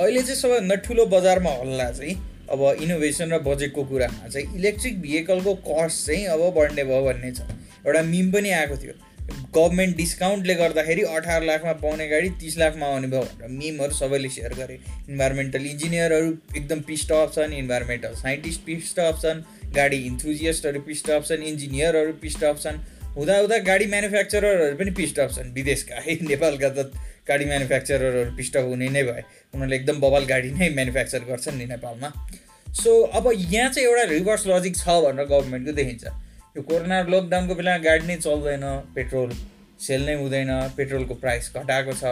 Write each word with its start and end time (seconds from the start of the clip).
अहिले 0.00 0.22
चाहिँ 0.22 0.40
सबैभन्दा 0.40 0.74
ठुलो 0.84 1.04
बजारमा 1.06 1.50
हल्ला 1.52 1.90
चाहिँ 1.90 2.14
अब 2.50 2.60
इनोभेसन 2.82 3.32
र 3.32 3.38
बजेटको 3.44 3.82
कुरामा 3.84 4.28
चाहिँ 4.28 4.56
इलेक्ट्रिक 4.56 5.00
भेहिकलको 5.00 5.54
कस्ट 5.68 6.06
चाहिँ 6.06 6.24
अब 6.26 6.40
बढ्ने 6.56 6.84
भयो 6.84 7.02
भन्ने 7.04 7.32
छ। 7.32 7.40
एउटा 7.86 8.02
मिम 8.02 8.30
पनि 8.32 8.50
आएको 8.50 8.76
थियो। 8.76 8.94
गभर्मेन्ट 9.56 9.96
डिस्काउन्टले 9.96 10.54
गर्दाखेरि 10.54 11.02
अठार 11.16 11.44
लाखमा 11.44 11.72
पाउने 11.82 12.08
गाडी 12.08 12.28
तिस 12.40 12.56
लाखमा 12.58 12.86
आउने 12.86 13.08
भयो 13.08 13.20
भनेर 13.20 13.50
मिमहरू 13.50 13.94
सबैले 13.94 14.28
सेयर 14.28 14.54
गरे। 14.54 14.78
इन्भाइरोमेन्टल 15.10 15.66
इन्जिनियरहरू 15.66 16.32
एकदम 16.56 16.80
पिस्ट 16.88 17.12
अफ 17.12 17.34
छन् 17.34 17.52
इन्भाइरोमेन्टल 17.54 18.14
साइन्टिस्ट 18.14 18.60
पिस्ट 18.66 18.98
अफ 19.00 19.20
छन् 19.22 19.42
गाडी 19.74 19.96
इन्थुजियस्टहरू 20.06 20.80
पिस्ट 20.80 21.10
अफ 21.10 21.28
छन् 21.28 21.42
इन्जिनियरहरू 21.52 22.12
पिस्ट 22.22 22.44
अफ 22.44 22.62
छन् 22.62 22.82
हुँदा 23.16 23.38
हुँदा 23.38 23.58
गाडी 23.70 23.86
म्यानुफ्याक्चररहरू 23.86 24.76
पनि 24.76 24.90
पिस्ट 24.98 25.18
अफ 25.18 25.36
छन् 25.36 25.54
विदेशका 25.54 26.02
है 26.06 26.18
नेपालका 26.32 26.68
त 26.68 26.90
गाडी 27.28 27.44
म्यानुफ्याक्चररहरू 27.44 28.36
पिस्ट 28.36 28.56
अफ 28.56 28.64
हुने 28.64 28.88
नै 28.88 29.02
भए। 29.02 29.22
उनीहरूले 29.54 29.76
एकदम 29.76 30.00
बबाल 30.00 30.24
गाडी 30.26 30.50
नै 30.52 30.68
म्यानुफ्याक्चर 30.70 31.24
गर्छन् 31.28 31.58
नि 31.58 31.66
नेपालमा। 31.66 32.08
सो 32.74 32.90
अब 33.18 33.30
यहाँ 33.34 33.68
चाहिँ 33.70 33.88
एउटा 33.88 34.04
रिभर्स 34.10 34.46
लजिक 34.46 34.76
छ 34.76 34.88
भनेर 35.04 35.26
गभर्मेन्टको 35.26 35.72
देखिन्छ। 35.72 36.04
यो 36.56 36.62
कोरोना 36.62 37.00
लकडाउनको 37.08 37.54
बेलामा 37.54 37.82
गाडी 37.84 38.06
नै 38.06 38.16
चल्दैन 38.16 38.64
पेट्रोल 38.94 39.30
सेल 39.80 40.06
नै 40.06 40.14
हुँदैन 40.14 40.50
पेट्रोलको 40.76 41.14
प्राइस 41.16 41.52
घटाएको 41.56 41.92
छ। 41.92 42.04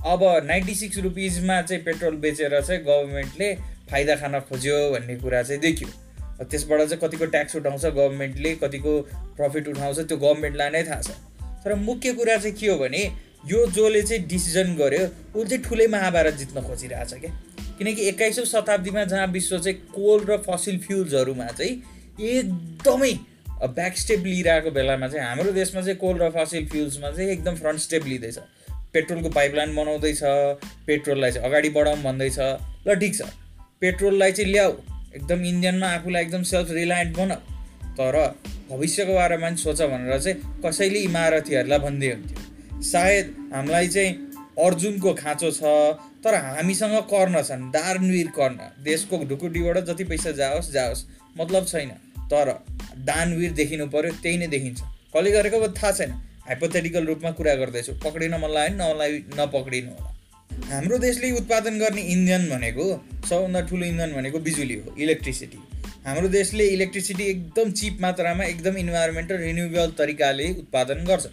अब 0.00 0.20
नाइन्टी 0.44 0.74
सिक्स 0.74 0.98
रुपिजमा 1.04 1.60
चाहिँ 1.62 1.82
पेट्रोल 1.84 2.14
बेचेर 2.18 2.60
चाहिँ 2.60 2.82
गभर्मेन्टले 2.82 3.48
फाइदा 3.90 4.14
खान 4.16 4.38
खोज्यो 4.48 4.76
भन्ने 4.92 5.16
कुरा 5.16 5.42
चाहिँ 5.42 5.60
देखियो। 5.60 5.88
त्यसबाट 6.42 6.80
चाहिँ 6.80 7.00
कतिको 7.00 7.26
ट्याक्स 7.26 7.56
उठाउँछ 7.56 7.84
गभर्मेन्टले 7.86 8.54
कतिको 8.62 8.92
प्रफिट 9.36 9.68
उठाउँछ 9.68 9.98
त्यो 10.08 10.16
गभर्मेन्टलाई 10.18 10.70
नै 10.70 10.82
थाहा 10.84 11.02
छ। 11.02 11.10
तर 11.64 11.74
मुख्य 11.76 12.12
कुरा 12.12 12.36
चाहिँ 12.36 12.56
के 12.56 12.66
हो 12.66 12.76
भने 12.78 13.02
यो 13.44 13.66
जसले 13.66 14.02
चाहिँ 14.02 14.26
डिसिजन 14.26 14.74
गर्यो 14.76 15.06
उसले 15.06 15.48
चाहिँ 15.48 15.62
ठुलै 15.64 15.86
महाभारत 15.86 16.34
जित्न 16.34 16.60
खोजिरहेछ 16.60 17.12
क्या। 17.14 17.30
किनकि 17.78 18.08
एक्काइसौँ 18.08 18.44
शताब्दीमा 18.44 19.04
जहाँ 19.04 19.26
विश्व 19.26 19.58
चाहिँ 19.58 19.76
कोल 19.94 20.24
र 20.24 20.36
फसिल 20.38 20.78
फ्युल्सहरूमा 20.78 21.46
चाहिँ 21.46 21.72
एकदमै 22.20 23.12
ब्याक 23.64 23.96
स्टेप 23.96 24.24
लिइरहेको 24.24 24.70
बेलामा 24.70 25.08
चाहिँ 25.08 25.26
हाम्रो 25.26 25.52
देशमा 25.52 25.80
चाहिँ 25.82 25.96
कोल 25.98 26.18
र 26.22 26.30
फसिल 26.30 26.66
फ्युल्समा 26.68 27.10
चाहिँ 27.10 27.30
एकदम 27.30 27.54
फ्रन्ट 27.56 27.80
स्टेप 27.80 28.04
लिँदैछ। 28.06 28.38
पेट्रोलको 28.92 29.28
पाइपलाइन 29.30 29.74
बनाउँदैछ 29.76 30.20
पेट्रोललाई 30.86 31.32
चाहिँ 31.32 31.48
अगाडि 31.48 31.68
बढाउँ 31.70 32.02
भन्दैछ। 32.02 32.38
ल 32.88 32.94
ठिक 33.00 33.14
छ। 33.16 33.22
पेट्रोललाई 33.80 34.32
चाहिँ 34.32 34.52
ल्याऊ। 34.52 34.72
एकदम 35.16 35.44
इन्डियनमा 35.44 35.86
आफूलाई 35.86 36.22
एकदम 36.22 36.42
सेल्फ 36.42 36.70
रिलायन्ट 36.70 37.16
बनाऊ 37.16 37.40
तर 37.96 38.16
भविष्यको 38.70 39.14
बारेमा 39.14 39.54
सोच 39.56 39.82
भनेर 39.82 40.18
चाहिँ 40.20 40.62
कसैले 40.66 40.98
इमारतीहरूलाई 41.00 41.78
भन्दै 41.78 42.10
हुन्थ्यो 42.10 42.49
सायद 42.82 43.34
हामीलाई 43.54 43.88
चाहिँ 43.88 44.12
अर्जुनको 44.58 45.14
खाँचो 45.14 45.50
छ 45.50 45.62
तर 46.24 46.34
हामीसँग 46.34 46.94
कर्ण 47.12 47.42
छन् 47.42 47.70
दानवीर 47.70 48.28
कर्ण। 48.28 48.56
देशको 48.84 49.18
ढुकुटीबाट 49.24 49.78
जति 49.78 50.04
पैसा 50.04 50.30
जाओस् 50.30 50.70
जाओस्। 50.72 51.04
मतलब 51.38 51.66
छैन। 51.66 51.90
तर 52.32 52.48
दानवीर 52.98 53.52
देखिनु 53.52 53.86
पऱ्यो 53.86 54.12
त्यही 54.22 54.38
नै 54.38 54.46
देखिन्छ। 54.46 54.80
कसले 55.16 55.30
गरेको 55.30 55.68
थाहा 55.68 55.92
छैन। 55.92 56.10
हाइपोथेटिकल 56.46 57.06
रूपमा 57.06 57.30
कुरा 57.30 57.54
गर्दैछु। 57.54 57.92
पक्रिन 58.04 58.34
मन 58.34 58.50
लाग्यो 58.50 58.76
नलाई 58.76 59.18
नपक्रिनु 59.38 59.90
होला। 59.90 60.10
हाम्रो 60.70 60.98
देशले 60.98 61.30
उत्पादन 61.30 61.78
गर्ने 61.78 62.02
इन्धन 62.02 62.48
भनेको 62.50 62.84
सबभन्दा 63.28 63.60
ठुलो 63.60 63.86
इन्धन 63.86 64.12
भनेको 64.12 64.38
बिजुली 64.38 64.74
हो 64.74 64.94
इलेक्ट्रिसिटी। 64.98 65.58
हाम्रो 66.06 66.28
देशले 66.28 66.64
इलेक्ट्रिसिटी 66.66 67.24
एकदम 67.24 67.70
चिप 67.70 67.98
मात्रामा 68.00 68.44
एकदम 68.44 68.76
इन्भाइरोमेन्टल 68.76 69.36
रिन्युएबल 69.36 69.90
तरिकाले 69.98 70.48
उत्पादन 70.52 71.04
गर्छ। 71.04 71.26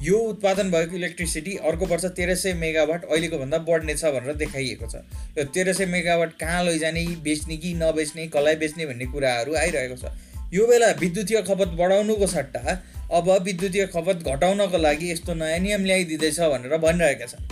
यो 0.00 0.18
उत्पादन 0.24 0.70
भएको 0.70 0.96
इलेक्ट्रिसिटी 0.96 1.54
अर्को 1.68 1.86
वर्ष 1.86 2.04
तेह्र 2.16 2.34
सय 2.34 2.52
मेगावाट 2.54 3.04
अहिलेको 3.04 3.38
भन्दा 3.38 3.58
बढ्ने 3.66 3.94
छ 3.94 4.12
भनेर 4.14 4.34
देखाइएको 4.36 4.86
छ। 4.86 5.02
यो 5.38 5.44
तेह्र 5.46 5.72
सय 5.72 5.86
मेगावाट 5.86 6.32
कहाँ 6.40 6.62
लैजाने 6.64 7.04
बेच्ने 7.24 7.56
कि 7.56 7.74
नबेच्ने 7.74 8.26
कसलाई 8.28 8.56
बेच्ने 8.56 8.86
भन्ने 8.86 9.06
कुराहरू 9.06 9.54
आइरहेको 9.56 9.96
छ। 9.96 10.12
यो 10.54 10.66
बेला 10.66 10.90
विद्युतीय 11.00 11.42
खपत 11.42 11.74
बढाउनुको 11.78 12.26
सट्टा 12.26 12.76
अब 13.12 13.30
विद्युतीय 13.44 13.86
खपत 13.86 14.22
घटाउनको 14.24 14.78
लागि 14.78 15.10
यस्तो 15.12 15.34
नयाँ 15.34 15.58
नियम 15.58 15.84
ल्याइदिँदैछ 15.84 16.40
भनेर 16.40 16.76
भनिरहेका 16.78 17.26
छन्। 17.26 17.42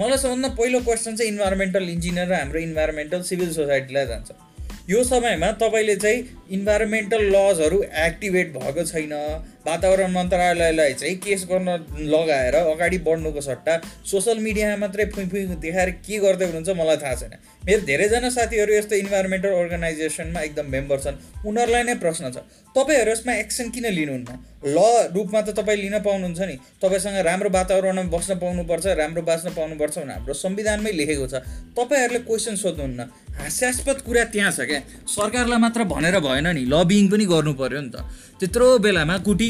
मलाई 0.00 0.18
सबभन्दा 0.18 0.48
पहिलो 0.54 0.80
क्वेसन 0.80 1.16
चाहिँ 1.16 1.32
इन्भाइरोमेन्टल 1.32 1.88
इन्जिनियर 1.88 2.28
र 2.28 2.34
हाम्रो 2.34 2.60
इन्भाइरोमेन्टल 2.60 3.22
सिभिल 3.22 3.52
सोसाइटीलाई 3.54 4.06
जान्छ। 4.06 4.30
यो 4.90 5.02
समयमा 5.04 5.50
तपाईँले 5.60 5.96
चाहिँ 5.96 6.24
इन्भाइरोमेन्टल 6.52 7.22
लजहरू 7.34 7.82
एक्टिभेट 8.04 8.52
भएको 8.52 8.84
छैन 8.84 9.14
वातावरण 9.66 10.10
मन्त्रालयलाई 10.12 10.92
चाहिँ 10.94 11.16
केस 11.18 11.46
गर्न 11.50 11.68
लगाएर 12.14 12.54
अगाडि 12.56 12.98
बढ्नुको 13.06 13.40
सट्टा 13.40 13.74
सोसियल 14.06 14.38
मिडियामा 14.38 14.76
मात्रै 14.76 15.04
फुइ 15.14 15.26
फुइ 15.26 15.42
देखाएर 15.58 15.90
के 16.06 16.18
गर्दै 16.18 16.46
हुनुहुन्छ 16.46 16.78
मलाई 16.80 16.96
थाहा 16.96 17.14
छैन। 17.14 17.34
मेरो 17.66 17.80
धेरैजना 17.86 18.30
साथीहरू 18.30 18.72
यस्तो 18.74 18.94
इन्भाइरोमेन्टल 18.96 19.52
अर्गनाइजेसनमा 19.62 20.40
एकदम 20.40 20.66
मेम्बर 20.70 20.98
छन्। 21.04 21.16
उनीहरूलाई 21.46 21.82
नै 21.82 21.94
प्रश्न 21.98 22.30
छ 22.30 22.46
तपाईँहरू 22.76 23.10
यसमा 23.10 23.32
एक्सन 23.42 23.70
किन 23.74 23.86
लिनुहुन्न? 23.90 24.30
ल 24.66 24.78
रूपमा 25.14 25.40
त 25.40 25.50
तपाईँ 25.58 25.78
लिन 25.78 25.98
पाउनुहुन्छ 26.06 26.40
नि। 26.46 26.56
तपाईँसँग 26.82 27.16
राम्रो 27.26 27.50
वातावरणमा 27.50 28.10
बस्न 28.10 28.34
पाउनुपर्छ 28.38 28.86
राम्रो 29.02 29.22
बाँच्न 29.22 29.48
पाउनुपर्छ 29.56 29.98
भने 29.98 30.12
हाम्रो 30.12 30.34
संविधानमै 30.34 30.92
लेखेको 30.92 31.26
छ। 31.26 31.34
तपाईँहरूले 31.74 32.20
क्वेसन 32.28 32.54
सोध्नुहुन्न। 32.54 33.00
हास्यास्पद 33.40 33.98
कुरा 34.06 34.24
त्यहाँ 34.34 34.52
छ 34.52 34.60
क्या। 34.66 34.80
सरकारलाई 35.06 35.58
मात्र 35.58 35.84
भनेर 35.84 36.18
भएन 36.20 36.46
नि। 36.54 36.64
लबिङ 36.66 37.04
पनि 37.10 37.24
गर्नु 37.26 37.52
पऱ्यो 37.54 37.80
नि 37.80 37.90
त। 37.94 37.96
त्यत्रो 38.36 38.66
बेलामा 38.84 39.16
कुटी 39.24 39.48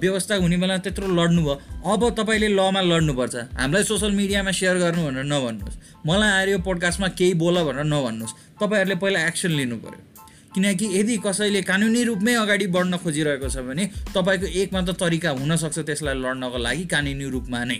व्यवस्था 0.00 0.34
हुने 0.42 0.56
बेला 0.56 0.76
त्यत्रो 0.84 1.06
लड्नु 1.08 1.42
भयो 1.42 1.54
अब 1.92 2.02
तपाईँले 2.18 2.48
लमा 2.54 2.80
लड्नुपर्छ। 2.82 3.34
हामीलाई 3.60 3.84
सोसियल 3.84 4.12
मिडियामा 4.12 4.50
सेयर 4.50 4.76
गर्नु 4.78 5.02
भनेर 5.06 5.24
नभन्नुहोस्। 5.24 5.76
मलाई 6.06 6.30
आएर 6.30 6.48
यो 6.48 6.58
पोडकास्टमा 6.66 7.08
केही 7.18 7.34
बोल 7.34 7.56
भनेर 7.64 7.84
नभन्नुहोस्। 7.84 8.34
तपाईँहरूले 8.60 8.96
पहिला 9.02 9.26
एक्सन 9.28 9.52
लिनु 9.58 9.76
पऱ्यो 9.84 10.00
किनकि 10.54 10.86
यदि 10.88 11.16
कसैले 11.20 11.60
कानुनी 11.62 12.02
रूपमै 12.08 12.34
अगाडि 12.34 12.66
बढ्न 12.72 12.96
खोजिरहेको 12.96 13.48
छ 13.48 13.60
भने 13.68 13.84
तपाईँको 14.16 14.46
एक 14.60 14.72
मात्र 14.72 14.92
तरिका 14.96 15.30
हुनसक्छ 15.36 15.78
त्यसलाई 15.78 16.16
लड्नको 16.16 16.58
लागि 16.58 16.84
कानुनी 16.88 17.26
रूपमा 17.28 17.60
नै। 17.64 17.78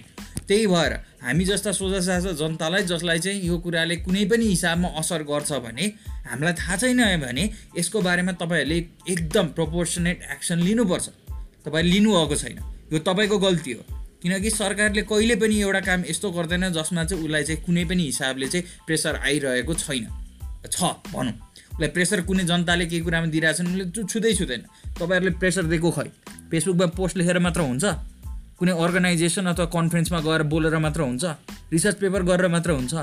त्यही 0.48 0.66
भएर 0.68 0.92
हामी 1.24 1.44
जस्ता 1.44 1.72
सोझा 1.72 2.00
साझा 2.00 2.32
जनतालाई 2.36 2.82
जसलाई 2.86 3.18
चाहिँ 3.18 3.40
यो 3.48 3.56
कुराले 3.58 3.96
कुनै 4.04 4.24
पनि 4.30 4.44
हिसाबमा 4.46 4.88
असर 5.00 5.22
गर्छ 5.24 5.52
भने 5.64 5.86
हामीलाई 6.28 6.52
थाहा 6.52 6.76
छैन 6.76 7.00
भने 7.24 7.44
यसको 7.78 8.00
बारेमा 8.00 8.32
तपाईँहरूले 8.38 8.78
एकदम 9.08 9.46
प्रोपोर्सनेट 9.56 10.18
एक्सन 10.36 10.58
लिनुपर्छ। 10.60 11.06
तपाईँ 11.66 11.84
लिनुभएको 11.84 12.36
छैन। 12.36 12.58
यो 12.92 12.98
तपाईँको 12.98 13.38
गल्ती 13.38 13.72
हो। 13.72 13.82
किनकि 14.22 14.50
सरकारले 14.50 15.02
कहिले 15.02 15.36
पनि 15.36 15.60
एउटा 15.60 15.80
काम 15.80 16.04
यस्तो 16.10 16.30
गर्दैन 16.30 16.72
जसमा 16.72 17.04
चाहिँ 17.04 17.24
उसलाई 17.24 17.44
चाहिँ 17.44 17.62
कुनै 17.62 17.84
पनि 17.84 18.02
हिसाबले 18.02 18.48
चाहिँ 18.48 18.66
प्रेसर 18.86 19.14
आइरहेको 19.16 19.74
छैन। 19.74 20.06
छ 20.72 20.82
भनौँ। 20.82 21.32
उसलाई 21.72 21.88
प्रेसर 21.88 22.20
कुनै 22.20 22.44
जनताले 22.44 22.86
केही 22.86 23.02
कुरामा 23.02 23.26
दिइरहेछन् 23.26 23.66
उसले 23.66 24.04
छुँदै 24.04 24.34
छुँदैन। 24.34 24.62
तपाईँहरूले 24.98 25.30
प्रेसर 25.30 25.62
दिएको 25.62 25.90
खै? 25.90 26.08
फेसबुकमा 26.50 26.86
पोस्ट 26.86 27.16
लेखेर 27.16 27.38
मात्र 27.38 27.60
हुन्छ? 27.60 27.84
कुनै 28.58 28.72
अर्गनाइजेसन 28.72 29.46
अथवा 29.46 29.66
कन्फरेन्समा 29.66 30.20
गएर 30.20 30.42
बोलेर 30.42 30.78
मात्र 30.78 31.00
हुन्छ? 31.00 31.24
रिसर्च 31.72 31.96
पेपर 31.96 32.22
गरेर 32.22 32.48
मात्र 32.48 32.70
हुन्छ? 32.70 32.94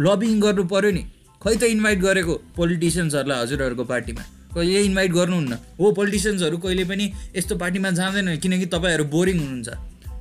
लबिङ 0.00 0.40
गर्नु 0.40 0.64
पऱ्यो 0.64 0.90
नि। 0.90 1.02
खै 1.42 1.56
त 1.56 1.62
इन्भाइट 1.62 1.98
गरेको 1.98 2.34
पोलिटिसियन्सहरूलाई 2.56 3.42
हजुरहरूको 3.42 3.84
पार्टीमा? 3.84 4.22
कहिले 4.54 4.80
इन्भाइट 4.84 5.12
गर्नुहुन्न। 5.12 5.52
हो 5.80 5.92
पोलिटिसियन्सहरू 5.92 6.56
कहिले 6.58 6.84
पनि 6.84 7.04
यस्तो 7.36 7.56
पार्टीमा 7.56 7.90
जाँदैन 7.98 8.36
किनकि 8.42 8.66
तपाईँहरू 8.74 9.04
बोरिङ 9.14 9.38
हुनुहुन्छ। 9.38 9.68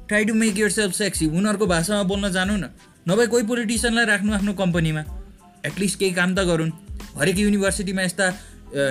Try 0.08 0.24
to 0.25 0.34
make 0.34 0.58
yourself 0.69 0.94
sexy 0.94 1.25
उनीहरूको 1.28 1.66
भाषामा 1.68 2.03
बोल्न 2.03 2.31
जानु 2.31 2.56
न 2.58 2.66
नभए 3.08 3.25
कोही 3.28 3.44
पोलिटिसियनलाई 3.50 4.06
राख्नु 4.06 4.34
आफ्नो 4.34 4.53
कम्पनीमा 4.53 5.02
एटलिस्ट 5.66 6.00
केही 6.00 6.14
काम 6.14 6.36
त 6.36 6.40
गरून्। 6.50 6.72
हरेक 7.18 7.38
युनिभर्सिटीमा 7.40 8.02
यस्ता 8.02 8.25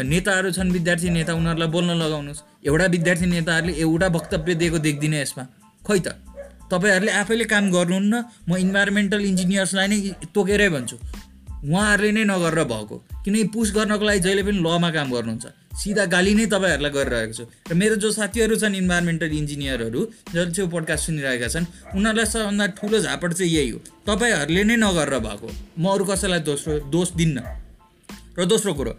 नेताहरू 0.04 0.50
छन् 0.52 0.72
विद्यार्थी 0.72 1.10
नेता 1.10 1.32
उनीहरूलाई 1.34 1.68
बोल्न 1.68 1.90
लगाउनुहोस्। 1.96 2.40
एउटा 2.68 2.86
विद्यार्थी 2.94 3.26
नेताहरूले 3.26 3.72
एउटा 3.80 4.06
वक्तव्य 4.16 4.54
दिएको 4.60 4.78
देख्दिनँ 4.78 5.20
यसमा। 5.20 5.44
खै 5.86 5.98
त? 6.04 6.08
तपाईँहरूले 6.70 7.12
आफैले 7.20 7.44
काम 7.44 7.64
गर्नुहुन्न। 7.72 8.14
म 8.48 8.56
इन्भाइरोमेन्टल 8.56 9.20
इन्जिनियर्सलाई 9.24 9.86
नै 9.88 9.98
तोकेरै 10.34 10.68
भन्छु। 10.68 10.96
उहाँहरूले 11.64 12.12
नै 12.12 12.24
नगरेर 12.24 12.64
भएको। 12.64 12.96
किनकि 13.24 13.44
पुस 13.54 13.72
गर्नको 13.76 14.04
लागि 14.04 14.20
जहिले 14.20 14.42
पनि 14.42 14.58
लमा 14.64 14.90
काम 14.90 15.08
गर्नुहुन्छ। 15.12 15.46
सिधा 15.80 16.04
गाली 16.04 16.34
नै 16.34 16.46
तपाईँहरूलाई 16.46 16.90
गरिरहेको 16.90 17.32
छु। 17.32 17.44
र 17.70 17.74
मेरो 17.74 17.96
जो 17.96 18.10
साथीहरू 18.10 18.56
छन् 18.56 18.74
इन्भाइरोमेन्टल 18.76 19.32
इन्जिनियरहरू 19.32 20.00
जसले 20.34 20.52
चाहिँ 20.52 20.70
पोडकास्ट 20.70 21.06
सुनिरहेका 21.06 21.48
छन् 21.48 21.66
उनीहरूलाई 21.96 22.26
सबभन्दा 22.26 22.66
ठुलो 22.78 22.98
झापड 23.00 23.30
चाहिँ 23.32 23.52
यही 23.52 23.70
हो। 23.70 23.78
तपाईँहरूले 24.08 24.62
नै 24.64 24.76
नगरेर 24.76 25.18
भएको। 25.20 25.48
म 25.78 25.84
अरू 25.94 26.04
कसैलाई 26.04 26.40
दोस्रो 26.40 26.78
दोष 26.90 27.08
दिन्न। 27.16 27.38
र 28.38 28.44
दोस्रो 28.46 28.72
कुरो 28.74 28.92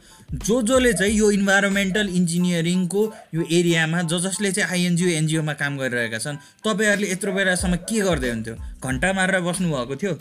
जो 0.45 0.61
जसले 0.61 0.91
चाहिँ 0.93 1.13
यो 1.17 1.31
इन्भाइरोमेन्टल 1.31 2.07
इन्जिनियरिङको 2.09 3.01
यो 3.35 3.41
एरियामा 3.41 4.01
ज 4.01 4.19
जसले 4.21 4.51
चाहिँ 4.51 4.69
आइएनजिओ 4.69 5.09
एनजिओमा 5.19 5.53
काम 5.57 5.77
गरिरहेका 5.77 6.19
छन् 6.19 6.37
तपाईँहरूले 6.63 7.11
यत्रो 7.11 7.31
बेलासम्म 7.33 7.75
के 7.89 7.99
गर्दै 8.01 8.29
हुन्थ्यो? 8.29 8.55
घन्टा 8.85 9.13
मारेर 9.13 9.39
बस्नुभएको 9.41 9.95
थियो। 9.95 10.13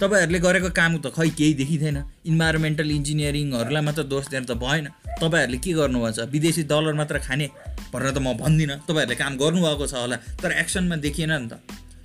तपाईँहरूले 0.00 0.38
गरेको 0.38 0.70
काम 0.70 0.92
त 0.98 1.12
खै 1.12 1.28
केही 1.38 1.54
देखिँदैन। 1.60 1.98
इन्भाइरोमेन्टल 2.26 2.88
इन्जिनियरिङहरूलाई 2.90 3.82
मात्र 3.82 4.02
दोष 4.08 4.24
दिएर 4.32 4.44
त 4.44 4.56
भएन। 4.56 4.86
तपाईँहरूले 5.20 5.58
के 5.58 5.72
गर्नुभएको 5.72 6.12
छ 6.16 6.28
विदेशी 6.32 6.62
डलर 6.66 6.94
मात्र 6.94 7.18
खाने 7.22 7.46
भनेर 7.92 8.10
त 8.10 8.18
म 8.18 8.34
भन्दिनँ। 8.40 8.82
तपाईँहरूले 8.88 9.16
काम 9.16 9.32
गर्नुभएको 9.36 9.86
छ 9.86 9.94
होला 9.94 10.16
तर 10.42 10.50
एक्सनमा 10.58 10.96
देखिएन 10.96 11.32
नि 11.32 11.48
त। 11.48 11.54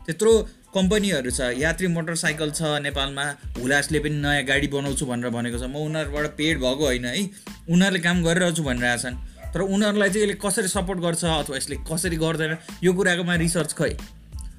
त्यत्रो 0.05 0.31
कम्पनीहरू 0.71 1.31
छ 1.31 1.39
यात्री 1.57 1.87
मोटरसाइकल 1.87 2.51
छ 2.51 2.61
नेपालमा 2.85 3.25
हुलासले 3.59 3.99
पनि 3.99 4.17
नयाँ 4.21 4.43
गाडी 4.45 4.67
बनाउँछु 4.67 5.05
भनेर 5.05 5.29
भनेको 5.33 5.57
छ। 5.57 5.65
म 5.65 5.81
उनीहरूबाट 5.87 6.25
पेड 6.37 6.55
भएको 6.59 6.83
होइन 6.85 7.05
है। 7.05 7.23
उनीहरूले 7.71 7.99
काम 7.99 8.17
गरिरहेछु 8.23 8.63
भनिरहेछन् 8.63 9.15
तर 9.53 9.61
उनीहरूलाई 9.63 10.09
चाहिँ 10.11 10.27
यसले 10.27 10.37
कसरी 10.37 10.69
सपोर्ट 10.69 10.99
गर्छ 10.99 11.23
अथवा 11.23 11.57
यसले 11.57 11.75
कसरी 11.87 12.17
गर्दैन 12.19 12.53
यो 12.83 12.93
कुराकोमा 12.93 13.35
रिसर्च 13.41 13.73
खै? 13.73 13.91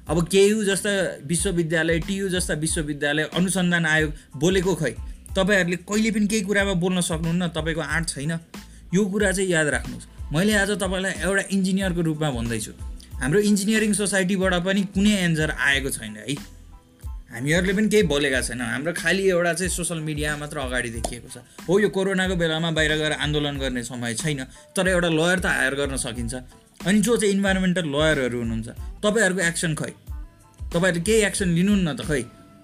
अब 0.09 0.27
केयु 0.27 0.63
जस्ता 0.63 0.91
विश्वविद्यालय 1.27 1.99
टियु 1.99 2.29
जस्ता 2.29 2.53
विश्वविद्यालय 2.53 3.23
अनुसन्धान 3.37 3.85
आयोग 3.85 4.11
बोलेको 4.35 4.75
खै? 4.75 4.93
तपाईँहरूले 5.37 5.77
कहिले 5.85 6.11
पनि 6.11 6.27
केही 6.27 6.41
कुरामा 6.41 6.73
बोल्न 6.73 7.01
सक्नुहुन्न 7.01 7.47
तपाईँको 7.53 7.81
आँट 7.81 8.07
छैन। 8.09 8.31
यो 8.93 9.05
कुरा 9.05 9.31
चाहिँ 9.31 9.49
याद 9.49 9.67
राख्नुहोस्। 9.67 10.33
मैले 10.33 10.53
आज 10.53 10.71
तपाईँलाई 10.81 11.13
एउटा 11.21 11.43
इन्जिनियरको 11.53 12.01
रूपमा 12.01 12.29
भन्दैछु। 12.31 12.71
हाम्रो 13.21 13.39
इन्जिनियरिङ 13.39 13.93
सोसाइटीबाट 13.93 14.53
पनि 14.65 14.81
कुनै 14.97 15.13
एन्सर 15.29 15.49
आएको 15.51 15.89
छैन 15.89 16.15
है। 16.17 16.33
हामीहरूले 17.29 17.73
पनि 17.77 17.87
केही 17.93 18.03
बोलेका 18.09 18.41
छैनौँ। 18.41 18.65
हाम्रो 18.65 18.93
खालि 18.97 19.23
एउटा 19.29 19.53
चाहिँ 19.53 19.69
सोसियल 19.69 19.99
मिडिया 20.01 20.37
मात्र 20.37 20.57
अगाडि 20.57 20.89
देखिएको 20.89 21.29
छ। 21.29 21.37
हो 21.69 21.79
यो 21.79 21.89
कोरोनाको 21.93 22.35
बेलामा 22.35 22.71
बाहिर 22.73 22.93
गएर 22.97 23.13
आन्दोलन 23.21 23.57
गर्ने 23.61 23.83
समय 23.85 24.13
छैन 24.17 24.41
तर 24.73 24.87
एउटा 24.89 25.09
लयर 25.13 25.39
त 25.39 25.45
हायर 25.45 25.73
गर्न 25.77 25.97
सकिन्छ। 26.01 26.33
अनि 26.87 26.99
जो 26.99 27.17
चाहिँ 27.17 27.33
इन्भाइरोमेन्टल 27.35 27.85
लयरहरू 27.85 28.39
हुनुहुन्छ 28.39 28.69
तपाईँहरूको 29.03 29.41
एक्सन 29.41 29.75
खै? 29.75 29.91
तपाईँहरूले 30.73 31.03
केही 31.03 31.21
एक्सन 31.21 31.47
लिनुहुन्न 31.49 31.95
त 31.95 32.01
खै? 32.07 32.21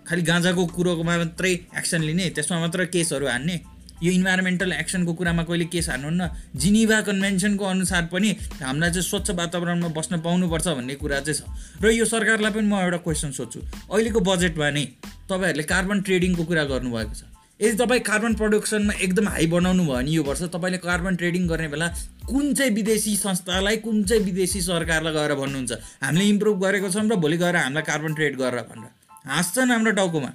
खालि 0.07 0.21
गाँजाको 0.21 0.65
कुरोमा 0.65 1.17
मात्रै 1.17 1.53
एक्सन 1.77 2.01
लिने 2.01 2.29
त्यसमा 2.29 2.59
मात्र 2.59 2.85
केसहरू 2.85 3.27
हान्ने? 3.27 3.55
यो 4.03 4.11
इन्भाइरोमेन्टल 4.11 4.71
एक्सनको 4.71 5.13
कुरामा 5.13 5.43
कहिले 5.43 5.65
केस 5.65 5.89
हान्नुहुन्न? 5.89 6.23
जिनिभा 6.55 7.01
कन्भेन्सनको 7.01 7.65
अनुसार 7.65 8.03
पनि 8.11 8.29
हामीलाई 8.63 8.89
चाहिँ 8.89 9.03
स्वच्छ 9.03 9.29
वातावरणमा 9.31 9.87
बस्न 9.87 10.19
पाउनुपर्छ 10.19 10.67
भन्ने 10.67 10.95
कुरा 10.95 11.19
चाहिँ 11.19 11.39
छ। 11.39 11.83
र 11.83 11.91
यो 11.91 12.05
सरकारलाई 12.05 12.51
पनि 12.51 12.67
म 12.67 12.75
एउटा 12.75 12.97
क्वेसन 12.97 13.31
सोध्छु। 13.31 13.59
अहिलेको 13.91 14.19
बजेटमा 14.19 14.69
नै 14.69 14.85
तपाईँहरूले 15.27 15.63
कार्बन 15.63 16.01
ट्रेडिङको 16.01 16.43
कुरा 16.43 16.63
गर्नुभएको 16.63 17.13
छ। 17.15 17.23
यदि 17.61 17.75
तपाईँ 17.77 18.01
कार्बन 18.01 18.33
प्रडक्सनमा 18.35 18.93
एकदम 18.99 19.27
हाई 19.27 19.47
बनाउनु 19.47 19.83
भयो 19.83 19.95
भने 19.95 20.11
यो 20.11 20.23
वर्ष 20.23 20.41
तपाईँले 20.51 20.77
कार्बन 20.77 21.15
ट्रेडिङ 21.15 21.47
गर्ने 21.47 21.67
बेला 21.67 21.87
कुन 22.25 22.53
चाहिँ 22.53 22.71
विदेशी 22.73 23.15
संस्थालाई 23.15 23.77
कुन 23.77 24.03
चाहिँ 24.03 24.23
विदेशी 24.23 24.61
सरकारलाई 24.61 25.13
गएर 25.13 25.33
भन्नुहुन्छ? 25.35 25.71
हामीले 26.03 26.25
इम्प्रुभ 26.25 26.57
गरेको 26.63 26.89
छौँ 26.89 27.05
र 27.05 27.15
भोलि 27.15 27.37
गएर 27.37 27.55
हामीलाई 27.55 27.83
कार्बन 27.83 28.13
ट्रेड 28.13 28.35
गरेर 28.37 28.61
भनेर। 28.65 28.89
हाँस्छन् 29.29 29.71
हाम्रो 29.71 29.91
टाउकोमा। 29.91 30.31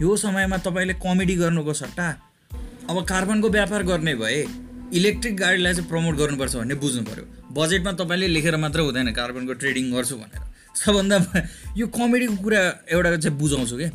यो 0.00 0.16
समयमा 0.16 0.56
तपाईँले 0.64 0.94
कमेडी 1.04 1.34
गर्नुको 1.36 1.72
सट्टा। 1.74 2.06
अब 2.90 2.96
कार्बनको 3.04 3.48
व्यापार 3.50 3.82
गर्ने 3.82 4.14
भए 4.14 4.44
इलेक्ट्रिक 4.96 5.36
गाडीलाई 5.36 5.74
चाहिँ 5.74 5.88
प्रमोट 5.88 6.14
गर्नुपर्छ 6.16 6.56
भन्ने 6.56 6.74
बुझ्नु 6.74 7.02
पऱ्यो 7.04 7.24
बजेटमा 7.52 7.92
तपाईँले 8.00 8.26
लेखेर 8.26 8.56
मात्र 8.56 8.80
हुँदैन 8.80 9.12
कार्बनको 9.12 9.52
ट्रेडिङ 9.60 9.92
गर्छु 9.92 10.16
भनेर। 10.16 10.42
सबभन्दा 10.74 11.16
यो 11.76 11.86
कमेडीको 11.86 12.36
कुरा 12.42 12.60
एउटा 12.88 13.16
चाहिँ 13.16 13.38
बुझाउँछु 13.38 13.76
क्या 13.76 13.90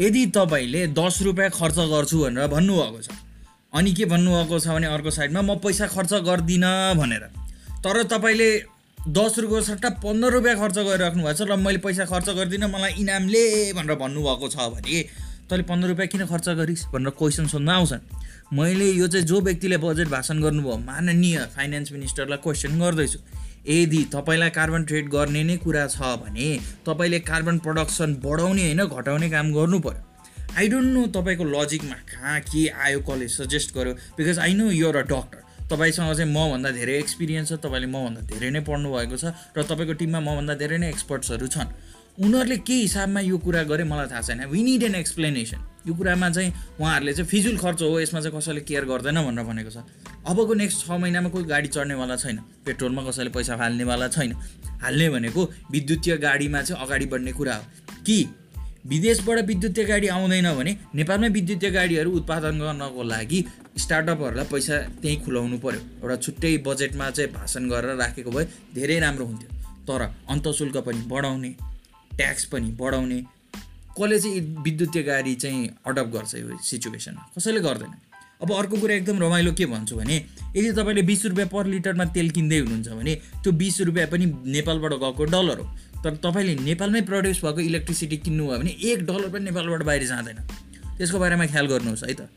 यदि 0.00 0.26
तपाईँले 0.34 0.86
दस 0.96 1.22
रुपियाँ 1.22 1.50
खर्च 1.52 1.78
गर्छु 1.92 2.16
भनेर 2.18 2.46
भन्नुभएको 2.48 3.00
छ 3.02 3.08
अनि 3.72 3.92
के 3.92 4.04
भन्नुभएको 4.04 4.58
छ 4.58 4.68
भने 4.68 4.86
अर्को 4.88 5.10
साइडमा 5.10 5.42
म 5.42 5.54
पैसा 5.62 5.86
खर्च 5.86 6.12
गर्दिनँ 6.26 6.94
भनेर। 6.96 7.24
तर 7.80 8.02
तपाईँले 8.10 8.50
दस 9.08 9.38
रुपियाँको 9.38 9.60
सट्टा 9.62 9.88
पन्ध्र 10.02 10.30
रुपियाँ 10.30 10.56
खर्च 10.58 10.78
गरिराख्नु 10.80 11.22
भएको 11.22 11.34
छ 11.38 11.48
र 11.50 11.56
मैले 11.56 11.78
पैसा 11.78 12.04
खर्च 12.04 12.28
गर्दिनँ 12.34 12.68
मलाई 12.68 12.92
इनामले 12.98 13.72
भनेर 13.72 13.94
भन्नुभएको 13.94 14.48
छ 14.48 14.56
भने 14.74 15.02
तैँले 15.46 15.62
पन्ध्र 15.70 15.88
रुपियाँ 15.88 16.08
किन 16.08 16.26
खर्च 16.26 16.48
गरिस्? 16.58 16.84
भनेर 16.90 17.10
क्वेसन 17.14 17.46
सोध्न 17.46 17.68
आउँछन्। 17.70 18.02
मैले 18.58 18.90
यो 18.90 19.06
चाहिँ 19.06 19.26
जो 19.26 19.40
व्यक्तिले 19.40 19.76
बजेट 19.78 20.08
भाषण 20.08 20.42
गर्नुभयो 20.42 20.76
माननीय 20.82 21.38
फाइनेन्स 21.54 21.92
मिनिस्टरलाई 21.92 22.38
क्वेसन 22.42 22.78
गर्दैछु। 22.80 23.18
यदि 23.68 24.02
तपाईँलाई 24.10 24.50
कार्बन 24.50 24.84
ट्रेड 24.84 25.08
गर्ने 25.08 25.42
नै 25.44 25.56
कुरा 25.56 25.86
छ 25.86 26.18
भने 26.22 26.58
तपाईँले 26.86 27.18
कार्बन 27.22 27.58
प्रडक्सन 27.58 28.14
बढाउने 28.24 28.62
होइन 28.62 28.84
घटाउने 28.84 29.30
काम 29.30 29.52
गर्नु 29.54 29.78
पऱ्यो 29.78 30.09
आई 30.56 30.68
डोन्ट 30.68 30.88
नो 30.94 31.06
तपाईँको 31.14 31.44
लजिकमा 31.44 31.96
कहाँ 32.10 32.40
के 32.40 32.66
आयो 32.68 33.00
कसले 33.00 33.28
सजेस्ट 33.28 33.74
गर्यो 33.74 33.92
because 34.18 34.38
I 34.38 34.54
know 34.54 34.70
you're 34.70 34.96
a 34.96 35.02
doctor 35.12 35.38
तपाईँसँग 35.70 36.14
चाहिँ 36.14 36.32
मभन्दा 36.32 36.70
धेरै 36.70 36.98
एक्सपिरियन्स 36.98 37.48
छ 37.48 37.62
तपाईँले 37.62 37.86
मभन्दा 37.86 38.20
धेरै 38.26 38.50
नै 38.50 38.60
पढ्नु 38.66 38.88
भएको 38.90 39.16
छ 39.16 39.30
र 39.56 39.62
तपाईँको 39.62 39.94
टिममा 40.02 40.20
मभन्दा 40.20 40.54
धेरै 40.58 40.78
नै 40.78 40.88
एक्सपर्ट्सहरू 40.88 41.46
छन्। 41.46 41.68
उनीहरूले 42.20 42.56
के 42.66 42.74
हिसाबमा 42.74 43.20
यो 43.20 43.38
कुरा 43.38 43.62
गरे 43.70 43.84
मलाई 43.86 44.06
थाहा 44.10 44.20
छैन। 44.20 44.44
वी 44.50 44.62
निड 44.62 44.82
एन 44.82 44.94
एक्सप्लेनेसन 44.94 45.60
यो 45.86 45.94
कुरामा 45.94 46.30
चाहिँ 46.30 46.50
उहाँहरूले 46.80 47.12
चाहिँ 47.14 47.28
फिजुल 47.30 47.56
खर्च 47.56 47.82
हो 47.82 48.00
यसमा 48.00 48.20
चाहिँ 48.20 48.36
कसैले 48.36 48.60
केयर 48.66 48.84
गर्दैन 48.90 49.22
भनेर 49.22 49.44
भनेको 49.46 49.70
छ। 49.70 49.86
अबको 50.26 50.54
नेक्स्ट 50.54 50.86
छ 50.86 50.90
महिनामा 50.90 51.28
कोही 51.30 51.44
गाडी 51.44 51.68
चढ्नेवाला 51.70 52.16
छैन। 52.16 52.36
पेट्रोलमा 52.66 53.02
कसैले 53.08 53.30
पैसा 53.30 53.56
फाल्नेवाला 53.56 54.08
छैन। 54.08 54.32
हाल्ने 54.82 55.08
भनेको 55.10 55.40
विद्युतीय 55.70 56.16
गाडीमा 56.18 56.62
चाहिँ 56.62 56.82
अगाडि 56.82 57.06
बढ्ने 57.06 57.32
कुरा 57.32 57.54
हो। 57.54 57.64
कि 58.04 58.18
विदेशबाट 58.86 59.38
विद्युतीय 59.44 59.84
गाडी 59.84 60.08
आउँदैन 60.08 60.54
भने 60.54 60.76
नेपालमै 60.94 61.28
विद्युतीय 61.28 61.70
गाडीहरू 61.70 62.10
उत्पादन 62.10 62.58
गर्नको 62.58 63.02
लागि 63.02 63.44
स्टार्टअपहरूलाई 63.78 64.44
पैसा 64.44 64.76
त्यहीँ 65.02 65.20
खुलाउनु 65.24 65.58
पऱ्यो 65.58 65.80
एउटा 66.02 66.16
छुट्टै 66.16 66.56
बजेटमा 66.66 67.10
चाहिँ 67.10 67.32
भाषण 67.32 67.68
गरेर 67.68 67.96
राखेको 67.96 68.30
भए 68.30 68.44
धेरै 68.74 68.98
राम्रो 68.98 69.24
हुन्थ्यो। 69.24 69.50
तर 69.86 70.02
अन्तशुल्क 70.28 70.76
पनि 70.76 71.02
बढाउने 71.06 71.50
ट्याक्स 72.16 72.44
पनि 72.44 72.70
बढाउने 72.80 73.20
कसले 73.98 74.18
चाहिँ 74.20 74.40
विद्युतीय 74.64 75.02
गाडी 75.02 75.34
चाहिँ 75.34 75.68
अडप्ट 75.86 76.10
गर्छ 76.12 76.34
यो 76.34 76.58
सिचुएसनमा? 76.62 77.22
कसैले 77.36 77.60
गर्दैन। 77.60 77.92
अब 78.42 78.52
अर्को 78.52 78.76
कुरा 78.80 78.94
एकदम 78.94 79.18
रमाइलो 79.22 79.52
के 79.52 79.66
भन्छु 79.66 79.96
भने 79.96 80.16
यदि 80.56 80.72
तपाईँले 80.72 81.02
बिस 81.02 81.26
रुपियाँ 81.26 81.48
पर 81.48 81.66
लिटरमा 81.66 82.04
तेल 82.16 82.30
किन्दै 82.30 82.58
हुनुहुन्छ 82.58 82.88
भने 82.88 83.14
त्यो 83.44 83.52
बिस 83.52 83.80
रुपियाँ 83.80 84.08
पनि 84.08 84.26
नेपालबाट 84.26 84.92
गएको 84.92 85.24
डलर 85.24 85.58
हो। 85.60 85.66
तर 86.04 86.16
तपाईँले 86.16 86.54
नेपालमै 86.64 87.00
प्रड्युस 87.00 87.40
भएको 87.44 87.60
इलेक्ट्रिसिटी 87.60 88.16
किन्नुभयो 88.16 88.58
भने 88.58 88.70
एक 88.70 89.04
डलर 89.06 89.28
पनि 89.28 89.44
नेपालबाट 89.44 89.82
बाहिर 89.82 90.06
जाँदैन। 90.06 90.38
त्यसको 90.98 91.18
बारेमा 91.18 91.46
ख्याल 91.46 91.66
गर्नुहोस् 91.66 92.04
है 92.04 92.14
त। 92.14 92.28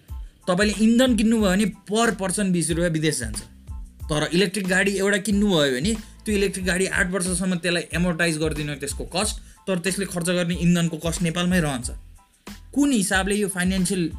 तपाईँले 0.48 0.74
इन्धन 0.84 1.16
किन्नुभयो 1.16 1.50
भने 1.50 1.66
पर 1.88 2.16
पर्सन 2.16 2.52
बिस 2.52 2.70
रुपियाँ 2.70 2.90
विदेश 2.90 3.20
जान्छ। 3.20 3.40
तर 4.10 4.30
इलेक्ट्रिक 4.34 4.68
गाडी 4.68 4.92
एउटा 4.98 5.18
किन्नुभयो 5.18 5.72
भने 5.76 5.94
त्यो 6.26 6.36
इलेक्ट्रिक 6.36 6.66
गाडी 6.66 6.86
आठ 6.86 7.08
वर्षसम्म 7.12 7.56
त्यसलाई 7.56 7.84
एमोर्टाइज 7.94 8.38
गरिदिनु 8.38 8.76
त्यसको 8.76 9.04
कस्ट 9.16 9.36
तर 9.68 9.80
त्यसले 9.80 10.06
खर्च 10.06 10.30
गर्ने 10.30 10.56
इन्धनको 10.56 10.98
कस्ट 10.98 11.22
नेपालमै 11.22 11.60
रहन्छ। 11.60 11.90
कुन 12.76 12.92
हिसाबले 12.92 13.36
यो 13.36 13.48
फाइनेन्सियल 13.48 14.12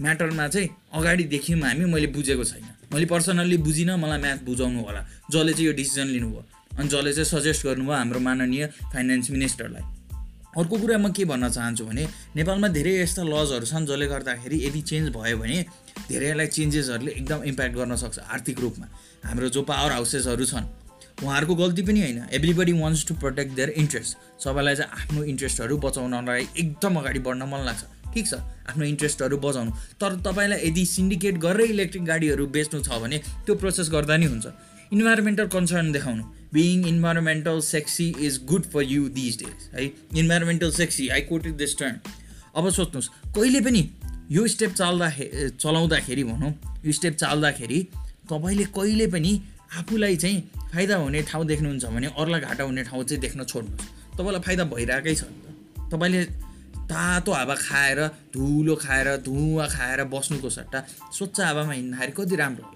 म्याटरमा 0.00 0.48
चाहिँ 0.48 0.68
अगाडि 0.94 1.24
देखियौँ 1.24 1.60
हामी 1.60 1.84
मैले 1.84 2.06
बुझेको 2.06 2.44
छैन। 2.44 2.64
मैले 2.94 3.06
पर्सनल्ली 3.06 3.56
बुझिनँ 3.56 3.96
मलाई 3.98 4.18
म्याथ 4.18 4.40
बुझाउनु 4.46 4.80
होला। 4.82 5.00
जसले 5.30 5.52
चाहिँ 5.52 5.66
यो 5.66 5.72
डिसिजन 5.72 6.06
लिनुभयो। 6.06 6.55
अनि 6.78 6.88
जसले 6.88 7.12
चाहिँ 7.12 7.30
सजेस्ट 7.32 7.66
गर्नुभयो 7.66 7.96
हाम्रो 7.96 8.20
माननीय 8.20 8.66
फाइनेन्स 8.92 9.30
मिनिस्टरलाई 9.30 9.84
अर्को 10.56 10.76
कुरा 10.78 10.96
म 10.98 11.12
के 11.12 11.24
भन्न 11.24 11.48
चाहन्छु 11.50 11.84
भने 11.84 12.04
नेपालमा 12.36 12.68
धेरै 12.72 12.92
यस्ता 13.00 13.22
लजहरू 13.22 13.66
छन् 13.66 13.86
जसले 13.86 14.06
गर्दाखेरि 14.08 14.56
यदि 14.66 14.80
चेन्ज 14.90 15.08
भयो 15.12 15.36
भने 15.38 15.58
धेरैलाई 16.08 16.46
चेन्जेसहरूले 16.56 17.12
एकदम 17.12 17.42
इम्प्याक्ट 17.50 17.74
गर्न 17.76 17.96
सक्छ 17.96 18.18
आर्थिक 18.18 18.60
रूपमा। 18.60 18.86
हाम्रो 19.24 19.48
जो 19.48 19.62
पावर 19.62 19.92
हाउसेसहरू 19.92 20.44
छन् 20.44 20.66
उहाँहरूको 21.24 21.54
गल्ती 21.54 21.82
पनि 21.82 22.00
होइन। 22.00 22.18
Everybody 22.38 22.72
wants 22.80 23.04
to 23.08 23.14
protect 23.14 23.52
their 23.56 23.70
interest 23.82 24.42
सबैलाई 24.44 24.74
चाहिँ 24.76 24.92
आफ्नो 25.00 25.22
इन्ट्रेस्टहरू 25.32 25.76
बचाउनलाई 25.84 26.48
एकदम 26.56 26.96
अगाडि 27.00 27.20
बढ्न 27.26 27.42
मन 27.52 27.60
लाग्छ। 27.68 27.84
ठिक 28.14 28.26
छ 28.26 28.34
आफ्नो 28.68 28.84
इन्ट्रेस्टहरू 28.84 29.36
बचाउनु। 29.36 29.70
तर 30.00 30.16
तपाईँलाई 30.24 30.68
यदि 30.68 30.84
सिन्डिकेट 30.86 31.38
गरेर 31.44 31.70
इलेक्ट्रिक 31.70 32.04
गाडीहरू 32.04 32.46
बेच्नु 32.56 32.80
छ 32.80 33.00
भने 33.04 33.18
त्यो 33.44 33.54
प्रोसेस 33.60 33.90
गर्दा 33.92 34.16
नि 34.16 34.26
हुन्छ। 34.26 34.46
इन्भाइरोमेन्टल 34.92 35.46
कन्सर्न 35.56 35.92
देखाउनु। 35.92 36.24
Being 36.52 36.86
environmental 36.86 37.60
sexy 37.60 38.14
is 38.20 38.40
good 38.44 38.62
for 38.62 38.82
you 38.82 39.08
this 39.08 39.38
days 39.38 39.68
है 39.74 39.92
environmental 40.16 40.70
sexy 40.70 41.08
I 41.08 41.20
quoted 41.20 41.56
this 41.56 41.78
term 41.78 42.00
अब 42.56 42.70
सोच्नुहोस् 42.70 43.08
कहिले 43.34 43.60
पनि 43.60 43.90
यो 44.30 44.46
स्टेप 44.46 44.72
चाल्दाखेरि 44.72 45.50
चलाउँदाखेरि 45.50 46.24
भनौँ 46.24 46.54
यो 46.86 46.92
स्टेप 46.92 47.16
चाल्दाखेरि 47.16 47.88
तपाईँले 48.30 48.64
कहिले 48.64 49.06
पनि 49.06 49.42
आफूलाई 49.78 50.16
चाहिँ 50.16 50.50
फाइदा 50.72 50.96
हुने 50.96 51.22
ठाउँ 51.22 51.46
देख्नुहुन्छ 51.46 51.84
भने 51.84 52.06
अरूलाई 52.06 52.40
घाटा 52.40 52.64
हुने 52.64 52.84
ठाउँ 52.84 53.04
चाहिँ 53.04 53.20
देख्न 53.20 53.44
छोड्नुहोस्। 53.44 54.16
तपाईँलाई 54.18 54.40
फाइदा 54.40 54.64
भइरहेकै 54.64 55.14
छ 55.14 55.22
नि 55.22 55.38
त। 55.42 55.92
तपाईँले 55.92 56.24
तातो 56.86 57.32
हावा 57.32 57.54
खाएर 57.54 58.06
धुलो 58.06 58.74
खाएर 58.76 59.16
धुवा 59.16 59.66
खाएर 59.66 60.04
बस्नुको 60.04 60.50
सट्टा 60.50 60.80
स्वच्छ 61.12 61.40
हावामा 61.40 61.72
हिँड्दाखेरि 61.72 62.12
कति 62.12 62.36
राम्रो 62.36 62.75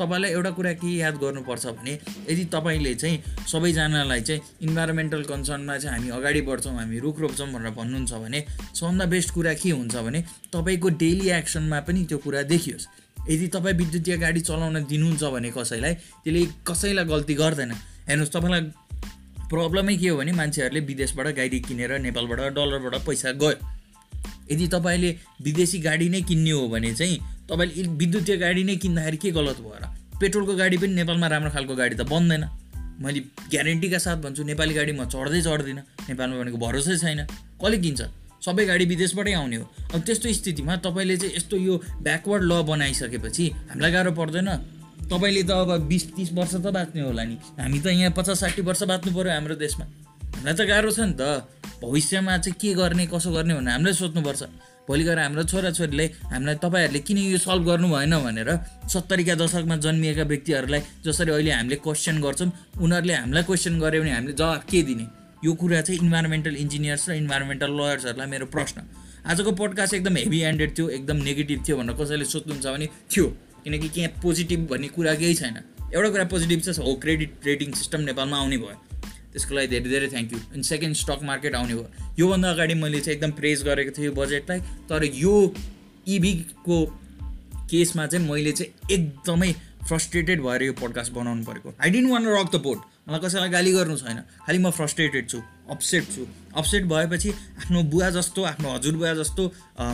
तपाईँलाई 0.00 0.30
एउटा 0.30 0.50
कुरा 0.50 0.72
के 0.72 0.96
याद 0.96 1.14
गर्नुपर्छ 1.14 1.66
भने 1.78 1.92
यदि 2.30 2.44
तपाईँले 2.54 2.94
चाहिँ 2.94 3.22
सबैजनालाई 3.46 4.20
चाहिँ 4.20 4.40
इन्भाइरोमेन्टल 4.62 5.22
कन्सर्नमा 5.22 5.76
चाहिँ 5.78 5.96
हामी 5.96 6.10
अगाडि 6.18 6.40
बढ्छौँ 6.40 6.74
हामी 6.74 6.98
रुख 6.98 7.20
रोप्छौँ 7.20 7.48
भनेर 7.52 7.70
भन्नुहुन्छ 7.70 8.12
भने 8.24 8.40
सबभन्दा 8.74 9.04
बेस्ट 9.06 9.30
कुरा 9.34 9.54
के 9.54 9.70
हुन्छ 9.70 9.96
भने 9.96 10.24
तपाईँको 10.52 10.88
डेली 11.02 11.30
एक्सनमा 11.30 11.80
पनि 11.80 12.04
त्यो 12.04 12.18
कुरा 12.18 12.42
देखियोस्। 12.52 12.86
यदि 13.30 13.46
तपाईँ 13.46 13.76
विद्युतीय 13.76 14.16
गाडी 14.16 14.40
चलाउन 14.40 14.84
दिनुहुन्छ 14.84 15.22
भने 15.24 15.50
कसैलाई 15.50 15.94
त्यसले 15.94 16.44
कसैलाई 16.66 17.04
गल्ती 17.04 17.34
गर्दैन। 17.34 17.72
हेर्नुहोस् 18.08 18.32
तपाईँलाई 18.32 18.62
प्रब्लमै 19.50 19.96
के 19.96 20.08
हो 20.08 20.16
भने 20.16 20.32
मान्छेहरूले 20.32 20.80
विदेशबाट 20.80 21.26
गाडी 21.36 21.60
किनेर 21.60 21.92
नेपालबाट 21.98 22.40
डलरबाट 22.56 22.94
पैसा 23.06 23.32
गयो। 23.32 23.52
यदि 24.52 24.66
तपाईँले 24.66 25.10
विदेशी 25.42 25.78
गाडी 25.78 26.08
नै 26.08 26.20
किन्ने 26.22 26.50
हो 26.50 26.68
भने 26.68 26.94
चाहिँ 26.94 27.18
तपाईँले 27.50 27.82
विद्युतीय 27.98 28.36
गाडी 28.38 28.62
नै 28.64 28.76
किन्दाखेरि 28.78 29.18
के 29.18 29.30
गलत 29.34 29.58
भयो 29.58 29.78
र 29.82 29.84
पेट्रोलको 30.22 30.54
गाडी 30.54 30.76
पनि 30.78 30.94
नेपालमा 31.02 31.26
राम्रो 31.26 31.50
खालको 31.50 31.74
गाडी 31.74 31.94
त 31.98 32.06
बन्दैन। 32.06 32.44
मैले 33.02 33.20
ग्यारेन्टीका 33.50 33.98
साथ 33.98 34.16
भन्छु 34.22 34.42
नेपाली 34.46 34.74
गाडी 34.78 34.92
म 34.92 35.08
चढ्दै 35.10 35.40
चढ्दिनँ। 35.42 35.82
नेपालमा 36.08 36.36
भनेको 36.40 36.58
भरोसै 36.60 36.96
छैन। 37.02 37.20
कसले 37.58 37.78
किन्छ? 37.82 38.00
सबै 38.44 38.64
गाडी 38.70 38.84
विदेशबाटै 38.92 39.32
आउने 39.40 39.56
हो। 39.56 39.64
अब 39.94 40.00
त्यस्तो 40.06 40.32
स्थितिमा 40.32 40.76
तपाईँले 40.84 41.16
चाहिँ 41.16 41.34
यस्तो 41.36 41.56
यो 41.56 41.74
ब्याकवर्ड 42.06 42.42
ल 42.44 42.52
बनाइसकेपछि 42.70 43.44
हामीलाई 43.72 43.92
गाह्रो 43.92 44.12
पर्दैन। 44.20 44.48
तपाईँले 45.10 45.42
त 45.42 45.50
अब 45.50 45.70
बिस 45.90 46.04
तिस 46.16 46.30
वर्ष 46.36 46.54
त 46.60 46.66
बाँच्ने 46.70 47.00
होला 47.02 47.24
नि। 47.24 47.36
हामी 47.58 47.78
त 47.80 47.86
यहाँ 47.90 48.12
पचास 48.12 48.40
साठी 48.40 48.62
वर्ष 48.62 48.82
बाँच्नु 48.86 49.10
पऱ्यो 49.16 49.32
हाम्रो 49.32 49.54
देशमा। 49.58 49.84
हामीलाई 50.38 50.54
त 50.54 50.62
गाह्रो 50.70 50.90
छ 50.92 51.00
नि 51.08 51.14
त। 51.16 51.22
भविष्यमा 51.80 52.32
चाहिँ 52.44 52.56
के 52.60 52.70
गर्ने 52.76 53.04
कसो 53.08 53.32
गर्ने 53.32 53.54
भनेर 53.56 53.72
हामीलाई 53.72 53.94
सोच्नुपर्छ 53.96 54.42
भोलि 54.90 55.04
गएर 55.06 55.18
हाम्रो 55.18 55.42
छोराछोरीलाई 55.46 56.06
हामीलाई 56.34 56.56
तपाईँहरूले 56.66 57.00
किन 57.06 57.18
यो 57.30 57.38
सल्भ 57.38 57.64
गर्नु 57.66 57.88
भएन 57.94 58.14
भनेर 58.26 58.50
सत्तरीका 58.90 59.34
दशकमा 59.38 59.76
जन्मिएका 59.86 60.22
व्यक्तिहरूलाई 60.32 60.80
जसरी 61.06 61.30
अहिले 61.30 61.50
हामीले 61.52 61.76
क्वेसन 61.86 62.16
गर्छौँ 62.26 62.50
उनीहरूले 62.82 63.14
हामीलाई 63.14 63.44
क्वेसन 63.46 63.78
गऱ्यो 63.78 64.00
भने 64.02 64.10
हामीले 64.10 64.34
जवाब 64.34 64.62
के 64.70 64.82
दिने? 64.90 65.06
यो 65.46 65.52
कुरा 65.54 65.80
चाहिँ 65.86 66.00
इन्भाइरोमेन्टल 66.00 66.54
इन्जिनियर्स 66.64 67.08
र 67.08 67.12
इन्भाइरोमेन्टल 67.22 67.70
लयर्सहरूलाई 67.78 68.28
मेरो 68.34 68.46
प्रश्न। 68.50 68.82
आजको 69.30 69.52
पडकास्ट 69.62 69.94
एकदम 69.94 70.16
हेभी 70.16 70.38
ह्यान्डेड 70.40 70.76
थियो 70.78 70.88
एकदम 70.98 71.16
नेगेटिभ 71.28 71.64
थियो 71.68 71.76
भनेर 71.78 71.94
कसैले 72.02 72.24
सोध्नुहुन्छ 72.34 72.66
भने 72.66 72.86
थियो 73.14 73.26
किनकि 73.64 73.88
त्यहाँ 73.94 74.10
पोजिटिभ 74.22 74.60
भन्ने 74.70 74.88
कुरा 74.98 75.14
केही 75.22 75.34
छैन। 75.40 75.56
एउटा 75.94 76.08
कुरा 76.10 76.24
पोजिटिभ 76.34 76.60
छ 76.66 76.78
हो 76.82 76.94
क्रेडिट 77.02 77.46
रेटिङ 77.46 77.72
सिस्टम 77.78 78.00
नेपालमा 78.10 78.36
आउने 78.36 78.58
भयो। 78.58 78.89
त्यसको 79.32 79.54
लागि 79.54 79.68
धेरै 79.68 79.88
धेरै 79.90 80.08
थ्याङ्क 80.08 80.32
यू 80.32 80.38
अनि 80.52 80.62
सेकेन्ड 80.62 80.96
स्टक 80.96 81.20
मार्केट 81.22 81.54
आउने 81.54 81.74
भयो 81.74 81.88
योभन्दा 82.18 82.50
अगाडि 82.50 82.74
मैले 82.74 83.00
चाहिँ 83.00 83.16
एकदम 83.16 83.30
प्रेज 83.30 83.62
गरेको 83.62 83.90
थिएँ 83.90 84.06
यो 84.06 84.12
बजेटलाई 84.12 84.60
तर 84.60 85.04
यो 85.04 85.54
इभीको 86.08 86.78
केसमा 87.70 88.06
चाहिँ 88.06 88.30
मैले 88.30 88.52
चाहिँ 88.52 88.72
एकदमै 88.90 89.52
फ्रस्ट्रेटेड 89.88 90.42
भएर 90.42 90.62
यो 90.62 90.72
पोडकास्ट 90.72 91.12
बनाउनु 91.12 91.44
परेको। 91.44 91.74
I 91.82 91.90
didn't 91.90 92.10
want 92.10 92.26
rock 92.28 92.50
the 92.54 92.60
boat 92.60 92.78
मलाई 93.08 93.20
कसैलाई 93.20 93.48
गाली 93.48 93.72
गर्नु 93.72 93.96
छैन। 93.96 94.18
खालि 94.46 94.58
म 94.58 94.70
फ्रस्ट्रेटेड 94.70 95.28
छु। 95.28 95.38
अपसेट 95.70 96.04
छु। 96.12 96.26
अपसेट 96.56 96.84
भएपछि 96.84 97.30
आफ्नो 97.30 97.82
बुवा 97.90 98.08
जस्तो 98.10 98.42
आफ्नो 98.44 98.68
हजुरबुवा 98.74 99.12
जस्तो 99.14 99.42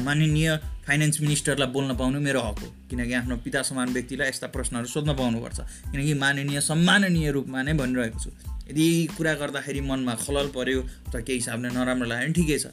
माननीय 0.07 0.57
फाइनेन्स 0.87 1.21
मिनिस्टरलाई 1.21 1.69
बोल्न 1.69 1.97
पाउनु 1.97 2.21
मेरो 2.21 2.41
हक 2.41 2.59
हो। 2.59 2.69
किनकि 2.91 3.15
आफ्नो 3.15 3.37
पिता 3.45 3.63
समान 3.69 3.93
व्यक्तिलाई 3.93 4.29
यस्ता 4.29 4.47
प्रश्नहरू 4.57 4.87
सोध्न 4.87 5.15
पाउनुपर्छ। 5.17 5.59
किनकि 5.93 6.15
माननीय 6.15 6.61
सम्माननीय 6.61 7.31
रूपमा 7.37 7.63
नै 7.63 7.73
भनिरहेको 7.75 8.19
छु। 8.19 8.31
यदि 8.71 8.87
कुरा 9.17 9.33
गर्दाखेरि 9.41 9.81
मनमा 9.81 10.15
खलल 10.25 10.47
पऱ्यो 10.57 10.81
अथवा 10.81 11.21
केही 11.21 11.39
हिसाबले 11.39 11.69
नराम्रो 11.77 12.07
लाग्यो 12.09 12.27
भने 12.27 12.35
ठिकै 12.35 12.59
छ। 12.59 12.67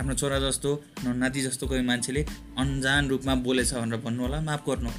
आफ्नो 0.00 0.14
छोरा 0.20 0.38
जस्तो 0.40 0.70
नाति 1.04 1.40
जस्तो 1.42 1.66
कोही 1.68 1.82
मान्छेले 1.84 2.22
अन्जान 2.58 3.08
रूपमा 3.08 3.34
बोलेछ 3.46 3.72
भनेर 3.74 4.00
भन्नु 4.02 4.22
होला 4.24 4.40
माफ 4.40 4.62
गर्नु 4.68 4.90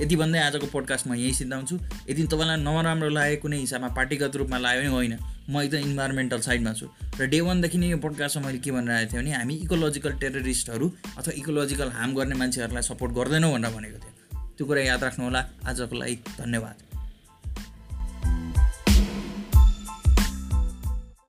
यति 0.00 0.16
भन्दै 0.16 0.38
आजको 0.38 0.66
पोडकास्ट 0.66 1.06
म 1.06 1.14
यहीँ 1.14 1.32
सिद्धाउँछु। 1.32 1.76
यदि 2.10 2.22
तपाईँलाई 2.26 2.56
नराम्रो 2.56 3.08
लाग्यो 3.08 3.36
कुनै 3.42 3.58
हिसाबमा 3.58 3.88
पार्टीगत 3.88 4.36
रूपमा 4.36 4.58
लाग्यो 4.58 4.82
भने 4.82 4.90
होइन 4.90 5.14
म 5.50 5.60
एकदम 5.60 5.78
इन्भाइरोमेन्टल 5.78 6.40
साइडमा 6.40 6.72
छु। 6.72 6.86
र 7.20 7.26
डे 7.26 7.40
वानदेखि 7.40 7.78
नै 7.78 7.88
यो 7.88 7.98
पोडकास्टमा 7.98 8.46
मैले 8.46 8.58
के 8.58 8.70
भनिरहेको 8.70 9.12
थिएँ 9.12 9.22
भने 9.22 9.32
हामी 9.32 9.54
इकोलोजिकल 9.54 10.12
टेररिस्टहरू 10.12 10.86
अथवा 11.18 11.32
इकोलोजिकल 11.36 11.88
हार्म 11.88 12.14
गर्ने 12.14 12.34
मान्छेहरूलाई 12.34 12.82
सपोर्ट 12.82 13.12
गर्दैनौँ 13.12 13.52
भनेर 13.52 13.70
भनेको 13.70 13.98
थिएँ। 13.98 14.14
त्यो 14.56 14.66
कुरा 14.66 14.82
याद 14.82 15.04
राख्नु 15.04 15.24
होला 15.24 15.40
आजको 15.66 15.94
लागि 15.98 16.16
धन्यवाद। 16.38 16.93